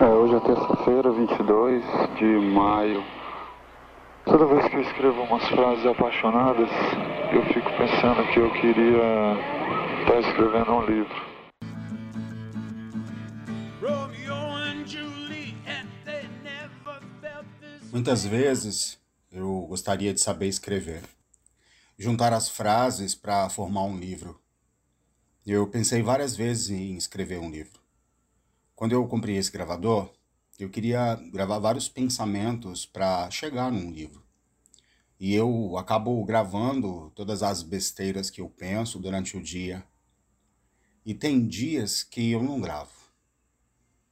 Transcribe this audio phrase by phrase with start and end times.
[0.00, 1.82] É, hoje é terça-feira, 22
[2.20, 3.02] de maio.
[4.24, 6.70] Toda vez que eu escrevo umas frases apaixonadas,
[7.32, 9.34] eu fico pensando que eu queria
[10.02, 11.28] estar escrevendo um livro.
[17.90, 19.00] Muitas vezes
[19.32, 21.02] eu gostaria de saber escrever,
[21.98, 24.40] juntar as frases para formar um livro.
[25.44, 27.87] Eu pensei várias vezes em escrever um livro.
[28.78, 30.08] Quando eu comprei esse gravador,
[30.56, 34.24] eu queria gravar vários pensamentos para chegar num livro.
[35.18, 39.84] E eu acabo gravando todas as besteiras que eu penso durante o dia.
[41.04, 42.92] E tem dias que eu não gravo.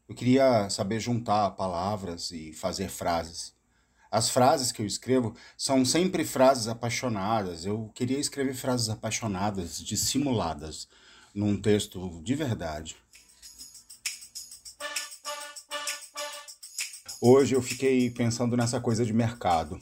[0.08, 3.54] Eu queria saber juntar palavras e fazer frases.
[4.10, 7.64] As frases que eu escrevo são sempre frases apaixonadas.
[7.64, 10.88] Eu queria escrever frases apaixonadas, dissimuladas,
[11.32, 12.96] num texto de verdade.
[17.20, 19.80] Hoje eu fiquei pensando nessa coisa de mercado.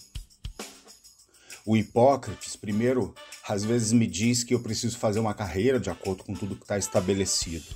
[1.66, 3.12] O Hipócrates, primeiro,
[3.48, 6.62] às vezes me diz que eu preciso fazer uma carreira de acordo com tudo que
[6.62, 7.66] está estabelecido.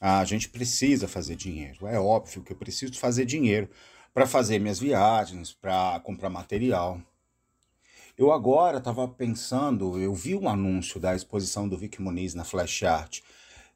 [0.00, 1.86] a gente precisa fazer dinheiro.
[1.86, 3.70] É óbvio que eu preciso fazer dinheiro
[4.12, 7.00] para fazer minhas viagens, para comprar material.
[8.18, 12.82] Eu agora estava pensando, eu vi um anúncio da exposição do Vic Muniz na Flash
[12.82, 13.20] Art.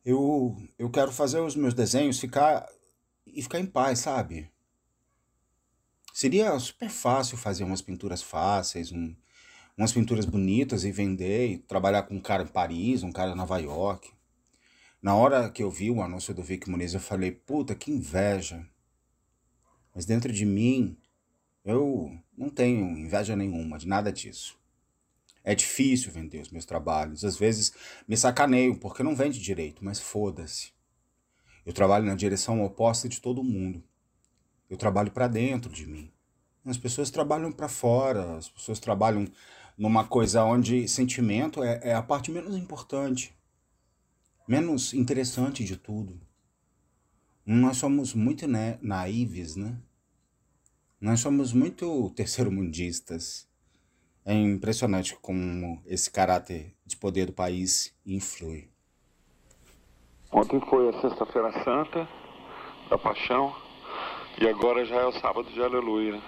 [0.05, 2.67] Eu, eu quero fazer os meus desenhos ficar
[3.25, 4.51] e ficar em paz, sabe?
[6.13, 9.15] Seria super fácil fazer umas pinturas fáceis, um,
[9.77, 13.37] umas pinturas bonitas e vender, e trabalhar com um cara em Paris, um cara em
[13.37, 14.11] Nova York.
[15.01, 18.67] Na hora que eu vi o anúncio do Vic Muniz, eu falei, puta, que inveja.
[19.95, 20.97] Mas dentro de mim,
[21.65, 24.59] eu não tenho inveja nenhuma de nada disso.
[25.43, 27.25] É difícil vender os meus trabalhos.
[27.25, 27.73] Às vezes
[28.07, 30.73] me sacaneio porque não vende direito, mas foda-se.
[31.65, 33.83] Eu trabalho na direção oposta de todo mundo.
[34.71, 36.11] Eu trabalho para dentro de mim.
[36.65, 39.27] As pessoas trabalham para fora, as pessoas trabalham
[39.77, 43.35] numa coisa onde sentimento é, é a parte menos importante,
[44.47, 46.21] menos interessante de tudo.
[47.45, 49.77] Nós somos muito né, naives, né?
[51.01, 53.49] Nós somos muito terceiro-mundistas.
[54.25, 58.69] É impressionante como esse caráter de poder do país influi.
[60.31, 62.07] Ontem foi a Sexta-feira Santa
[62.91, 63.70] da Paixão.
[64.39, 66.19] E agora já é o sábado de aleluia.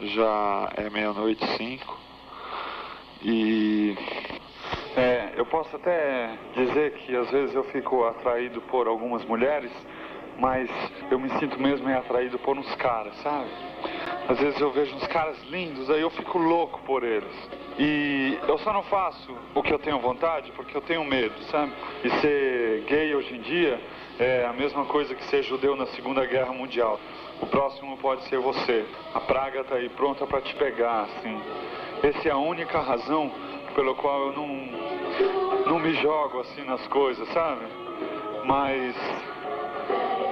[0.00, 1.98] Já é meia-noite cinco.
[3.22, 3.96] E
[4.96, 9.70] é, eu posso até dizer que às vezes eu fico atraído por algumas mulheres,
[10.38, 10.68] mas
[11.10, 13.48] eu me sinto mesmo atraído por uns caras, sabe?
[14.28, 17.50] Às vezes eu vejo uns caras lindos, aí eu fico louco por eles.
[17.78, 21.72] E eu só não faço o que eu tenho vontade porque eu tenho medo, sabe?
[22.04, 23.80] E ser gay hoje em dia
[24.22, 26.98] é a mesma coisa que ser judeu na Segunda Guerra Mundial.
[27.40, 28.86] O próximo pode ser você.
[29.12, 31.40] A praga está aí pronta para te pegar, assim.
[32.04, 33.32] Essa é a única razão
[33.74, 34.46] pelo qual eu não,
[35.66, 37.64] não me jogo assim nas coisas, sabe?
[38.44, 38.94] Mas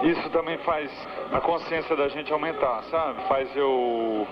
[0.04, 0.90] isso também faz
[1.32, 3.22] a consciência da gente aumentar, sabe?
[3.28, 4.26] Faz eu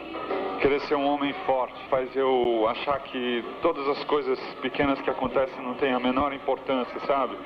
[0.60, 5.62] querer ser um homem forte, faz eu achar que todas as coisas pequenas que acontecem
[5.62, 7.36] não têm a menor importância, sabe?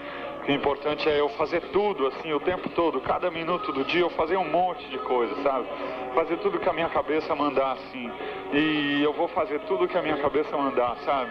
[0.47, 4.11] O importante é eu fazer tudo, assim, o tempo todo, cada minuto do dia eu
[4.11, 5.69] fazer um monte de coisa, sabe?
[6.17, 8.11] Fazer tudo que a minha cabeça mandar, assim.
[8.53, 11.31] E eu vou fazer tudo que a minha cabeça mandar, sabe?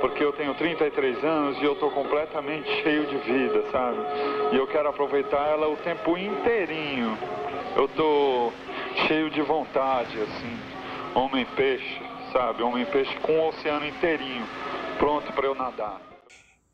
[0.00, 3.98] Porque eu tenho 33 anos e eu tô completamente cheio de vida, sabe?
[4.52, 7.18] E eu quero aproveitar ela o tempo inteirinho.
[7.74, 8.52] Eu tô
[9.08, 10.58] cheio de vontade, assim.
[11.16, 12.00] Homem-peixe,
[12.32, 12.62] sabe?
[12.62, 14.46] Homem-peixe com o oceano inteirinho,
[14.98, 16.11] pronto para eu nadar.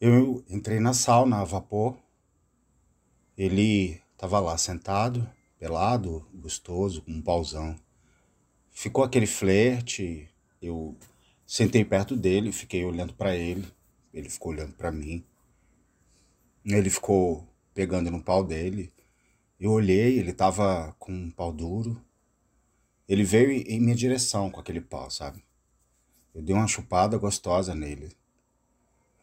[0.01, 1.99] Eu entrei na sauna a vapor.
[3.37, 5.29] Ele estava lá sentado,
[5.59, 7.75] pelado, gostoso, com um pauzão.
[8.71, 10.29] Ficou aquele flerte.
[10.63, 10.97] Eu
[11.45, 13.67] sentei perto dele, fiquei olhando para ele.
[14.15, 15.25] Ele ficou olhando para mim.
[16.65, 17.45] Ele ficou
[17.75, 18.93] pegando no pau dele.
[19.59, 22.01] Eu olhei, ele estava com um pau duro.
[23.09, 25.43] Ele veio em minha direção com aquele pau, sabe?
[26.33, 28.17] Eu dei uma chupada gostosa nele.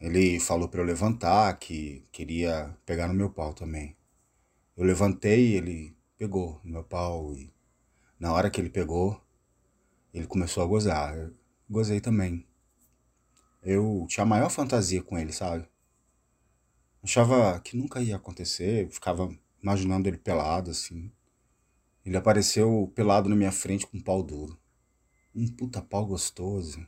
[0.05, 3.97] Ele falou para eu levantar, que queria pegar no meu pau também.
[4.77, 7.51] Eu levantei ele pegou no meu pau e
[8.19, 9.19] na hora que ele pegou,
[10.13, 11.17] ele começou a gozar.
[11.17, 11.33] Eu
[11.67, 12.45] gozei também.
[13.63, 15.67] Eu tinha a maior fantasia com ele, sabe?
[17.01, 21.11] Achava que nunca ia acontecer, ficava imaginando ele pelado assim.
[22.05, 24.55] Ele apareceu pelado na minha frente com um pau duro.
[25.33, 26.85] Um puta pau gostoso.